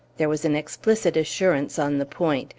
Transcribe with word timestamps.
There 0.17 0.29
was 0.29 0.43
an 0.45 0.55
explicit 0.55 1.15
assurance 1.15 1.77
on 1.77 1.99
the 1.99 2.07
point. 2.07 2.49